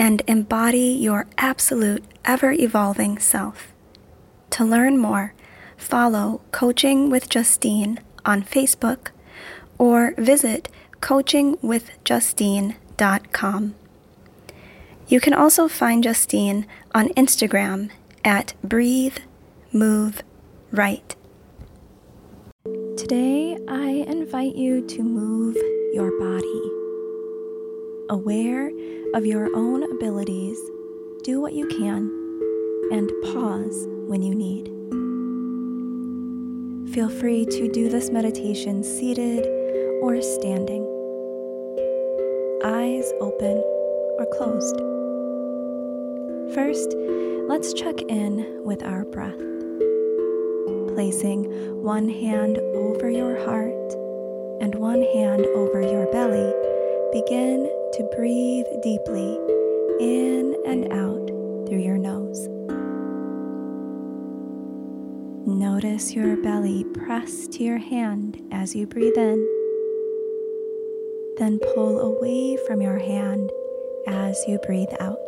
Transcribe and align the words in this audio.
and 0.00 0.22
embody 0.26 0.96
your 0.98 1.26
absolute, 1.36 2.02
ever 2.24 2.50
evolving 2.52 3.18
self. 3.18 3.74
To 4.48 4.64
learn 4.64 4.96
more, 4.96 5.34
follow 5.76 6.40
Coaching 6.52 7.10
with 7.10 7.28
Justine 7.28 8.00
on 8.24 8.42
Facebook 8.42 9.08
or 9.76 10.14
visit 10.16 10.70
coachingwithjustine.com. 11.02 13.74
You 15.06 15.20
can 15.20 15.34
also 15.34 15.68
find 15.68 16.02
Justine 16.02 16.66
on 16.94 17.10
Instagram 17.10 17.90
at 18.24 18.54
Breathe, 18.64 19.18
Move, 19.70 20.22
Right. 20.70 21.14
Today, 22.96 23.58
I 23.68 24.06
invite 24.08 24.56
you 24.56 24.80
to 24.86 25.02
move 25.02 25.56
your 25.92 26.10
body. 26.18 26.62
Aware 28.08 28.70
of 29.14 29.26
your 29.26 29.48
own 29.56 29.82
abilities, 29.82 30.58
do 31.24 31.40
what 31.40 31.52
you 31.52 31.66
can, 31.66 32.08
and 32.92 33.10
pause 33.24 33.88
when 34.06 34.22
you 34.22 34.34
need. 34.34 34.66
Feel 36.94 37.08
free 37.08 37.44
to 37.44 37.68
do 37.72 37.88
this 37.88 38.10
meditation 38.10 38.84
seated 38.84 39.44
or 40.00 40.22
standing, 40.22 40.82
eyes 42.64 43.12
open 43.20 43.56
or 44.18 44.26
closed. 44.34 44.78
First, 46.54 46.94
let's 47.48 47.72
check 47.72 48.00
in 48.02 48.62
with 48.64 48.84
our 48.84 49.04
breath. 49.04 49.38
Placing 50.94 51.44
one 51.82 52.08
hand 52.08 52.58
over 52.58 53.10
your 53.10 53.44
heart 53.44 53.92
and 54.60 54.74
one 54.76 55.02
hand 55.02 55.46
over 55.46 55.80
your 55.80 56.06
belly, 56.12 56.52
begin 57.12 57.68
to 58.00 58.16
breathe 58.16 58.64
deeply 58.82 59.36
in 60.00 60.56
and 60.64 60.90
out 60.90 61.26
through 61.68 61.82
your 61.82 61.98
nose. 61.98 62.48
Notice 65.46 66.14
your 66.14 66.38
belly 66.38 66.84
press 66.94 67.46
to 67.48 67.62
your 67.62 67.76
hand 67.76 68.40
as 68.52 68.74
you 68.74 68.86
breathe 68.86 69.18
in. 69.18 69.46
Then 71.36 71.58
pull 71.74 72.00
away 72.00 72.56
from 72.66 72.80
your 72.80 72.98
hand 72.98 73.50
as 74.06 74.42
you 74.48 74.58
breathe 74.60 74.94
out. 74.98 75.18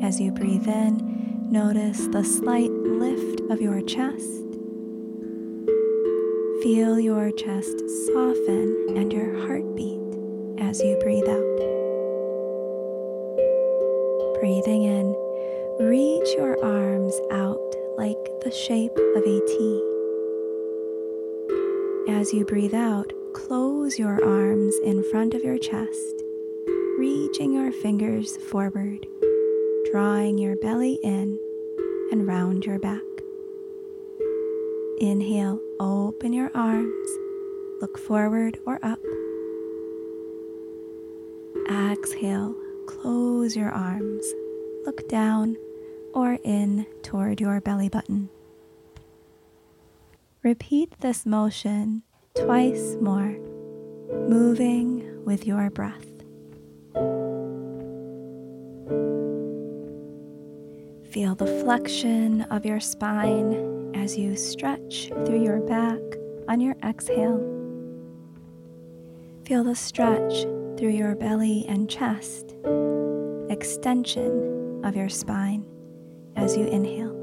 As 0.00 0.20
you 0.20 0.30
breathe 0.30 0.68
in, 0.68 1.48
notice 1.50 2.06
the 2.06 2.22
slight 2.22 2.70
lift 2.70 3.40
of 3.50 3.60
your 3.60 3.82
chest 3.82 4.44
Feel 6.64 6.98
your 6.98 7.30
chest 7.30 7.78
soften 8.06 8.96
and 8.96 9.12
your 9.12 9.46
heartbeat 9.46 10.03
as 10.68 10.80
you 10.80 10.96
breathe 11.00 11.28
out. 11.28 11.58
Breathing 14.40 14.84
in, 14.84 15.14
reach 15.78 16.28
your 16.36 16.62
arms 16.64 17.14
out 17.30 17.74
like 17.96 18.18
the 18.42 18.50
shape 18.50 18.96
of 19.16 19.22
a 19.22 19.40
T. 19.46 19.90
As 22.08 22.32
you 22.32 22.44
breathe 22.44 22.74
out, 22.74 23.12
close 23.34 23.98
your 23.98 24.24
arms 24.24 24.76
in 24.84 25.02
front 25.02 25.34
of 25.34 25.44
your 25.44 25.58
chest, 25.58 26.22
reaching 26.98 27.52
your 27.52 27.70
fingers 27.70 28.36
forward, 28.38 29.06
drawing 29.90 30.38
your 30.38 30.56
belly 30.56 30.98
in 31.02 31.38
and 32.10 32.26
round 32.26 32.64
your 32.64 32.78
back. 32.78 33.02
Inhale, 34.98 35.60
open 35.78 36.32
your 36.32 36.50
arms, 36.54 37.08
look 37.80 37.98
forward 37.98 38.58
or 38.64 38.78
up. 38.82 39.00
Exhale, 41.70 42.54
close 42.86 43.56
your 43.56 43.70
arms, 43.70 44.26
look 44.84 45.08
down 45.08 45.56
or 46.12 46.38
in 46.44 46.86
toward 47.02 47.40
your 47.40 47.60
belly 47.60 47.88
button. 47.88 48.28
Repeat 50.42 51.00
this 51.00 51.24
motion 51.24 52.02
twice 52.34 52.96
more, 53.00 53.36
moving 54.28 55.24
with 55.24 55.46
your 55.46 55.70
breath. 55.70 56.06
Feel 61.10 61.34
the 61.34 61.62
flexion 61.64 62.42
of 62.50 62.66
your 62.66 62.80
spine 62.80 63.92
as 63.94 64.18
you 64.18 64.36
stretch 64.36 65.08
through 65.24 65.42
your 65.42 65.60
back 65.60 66.00
on 66.48 66.60
your 66.60 66.76
exhale. 66.84 67.38
Feel 69.44 69.64
the 69.64 69.74
stretch 69.74 70.44
through 70.84 70.92
your 70.92 71.14
belly 71.14 71.64
and 71.66 71.88
chest, 71.88 72.56
extension 73.48 74.84
of 74.84 74.94
your 74.94 75.08
spine 75.08 75.64
as 76.36 76.58
you 76.58 76.66
inhale. 76.66 77.14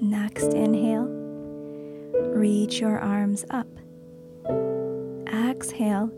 Next 0.00 0.54
inhale, 0.54 1.08
reach 2.34 2.80
your 2.80 2.98
arms 2.98 3.44
up. 3.50 3.68
Exhale 5.28 6.10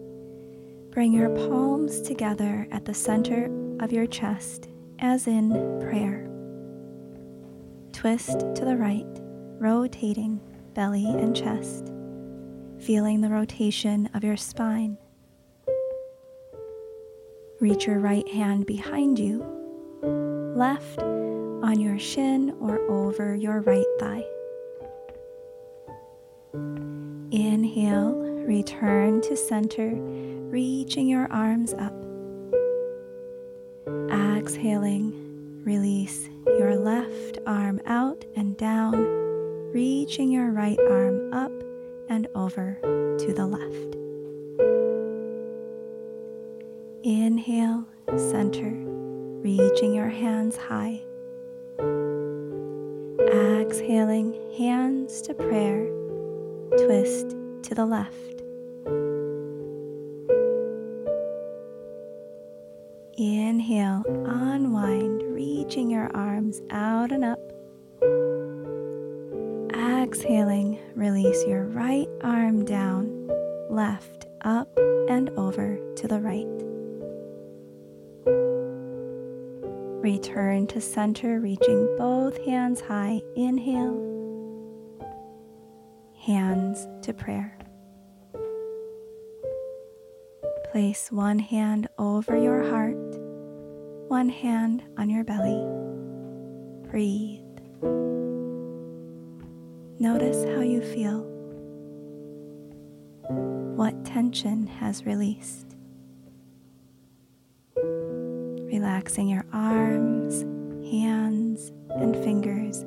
Bring 0.92 1.12
your 1.12 1.30
palms 1.30 2.00
together 2.00 2.68
at 2.70 2.84
the 2.84 2.94
center 2.94 3.50
of 3.80 3.90
your 3.90 4.06
chest, 4.06 4.68
as 5.00 5.26
in 5.26 5.50
prayer. 5.80 6.30
Twist 7.92 8.38
to 8.38 8.64
the 8.64 8.76
right, 8.76 9.27
rotating 9.58 10.40
belly 10.74 11.06
and 11.06 11.34
chest, 11.34 11.92
feeling 12.78 13.20
the 13.20 13.28
rotation 13.28 14.08
of 14.14 14.24
your 14.24 14.36
spine. 14.36 14.96
Reach 17.60 17.86
your 17.86 17.98
right 17.98 18.28
hand 18.28 18.66
behind 18.66 19.18
you, 19.18 19.44
left 20.54 21.00
on 21.00 21.80
your 21.80 21.98
shin 21.98 22.56
or 22.60 22.78
over 22.90 23.34
your 23.34 23.60
right 23.60 23.84
thigh. 23.98 24.24
Inhale, 27.30 28.14
return 28.46 29.20
to 29.22 29.36
center 29.36 29.92
reaching 30.50 31.06
your 31.06 31.30
arms 31.30 31.74
up. 31.74 31.92
Exhaling, 34.10 35.62
release 35.64 36.28
your 36.46 36.74
left 36.76 37.38
arm 37.46 37.80
out 37.84 38.24
and 38.34 38.56
down, 38.56 38.94
reaching 39.72 40.30
your 40.30 40.50
right 40.50 40.78
arm 40.88 41.32
up 41.32 41.52
and 42.08 42.26
over 42.34 42.78
to 43.18 43.32
the 43.34 43.46
left. 43.46 43.96
Inhale, 47.04 47.84
center, 48.16 48.72
reaching 49.42 49.92
your 49.94 50.08
hands 50.08 50.56
high. 50.56 51.02
Exhaling, 53.60 54.34
hands 54.56 55.20
to 55.22 55.34
prayer, 55.34 55.86
twist 56.78 57.36
to 57.62 57.74
the 57.74 57.84
left. 57.84 58.42
Inhale, 63.18 64.02
unwind, 64.26 65.22
reaching 65.34 65.90
your 65.90 66.10
arms 66.16 66.62
out 66.70 67.12
and 67.12 67.24
up. 67.24 67.57
Exhaling, 70.08 70.78
release 70.94 71.44
your 71.44 71.64
right 71.64 72.08
arm 72.22 72.64
down, 72.64 73.28
left 73.68 74.24
up 74.40 74.74
and 75.10 75.28
over 75.36 75.78
to 75.96 76.08
the 76.08 76.18
right. 76.18 76.46
Return 80.02 80.66
to 80.68 80.80
center, 80.80 81.40
reaching 81.40 81.94
both 81.98 82.42
hands 82.46 82.80
high. 82.80 83.20
Inhale, 83.36 84.96
hands 86.24 86.88
to 87.02 87.12
prayer. 87.12 87.58
Place 90.72 91.12
one 91.12 91.38
hand 91.38 91.86
over 91.98 92.34
your 92.34 92.62
heart, 92.70 92.96
one 94.08 94.30
hand 94.30 94.82
on 94.96 95.10
your 95.10 95.24
belly. 95.24 95.62
Breathe. 96.90 97.42
Notice 100.00 100.44
how 100.44 100.60
you 100.60 100.80
feel. 100.80 101.28
what 103.78 104.04
tension 104.04 104.66
has 104.66 105.06
released. 105.06 105.76
Relaxing 107.76 109.28
your 109.28 109.46
arms, 109.52 110.42
hands, 110.90 111.70
and 111.90 112.16
fingers. 112.16 112.84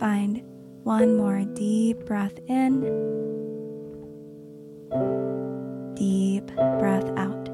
Find 0.00 0.42
one 0.82 1.16
more 1.16 1.44
deep 1.54 2.04
breath 2.06 2.36
in, 2.48 2.80
deep 5.94 6.46
breath 6.80 7.08
out. 7.16 7.48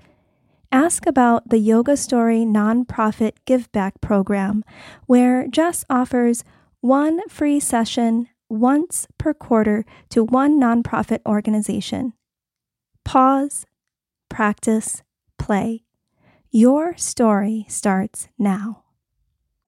Ask 0.73 1.07
about 1.07 1.51
the 1.51 1.59
Yoga 1.59 1.97
Story 1.97 2.41
nonprofit 2.41 3.35
give 3.45 3.71
back 3.71 4.01
program 4.01 4.65
where 5.07 5.47
Jess 5.47 5.85
offers 5.89 6.43
one 6.81 7.21
free 7.29 7.61
session 7.61 8.29
once 8.49 9.07
per 9.19 9.33
quarter 9.33 9.85
to 10.11 10.25
one 10.25 10.61
nonprofit 10.61 11.21
organization. 11.25 12.15
Pause, 13.05 13.67
practice, 14.35 15.03
play. 15.39 15.85
Your 16.51 16.97
story 16.97 17.67
starts 17.69 18.29
now. 18.37 18.84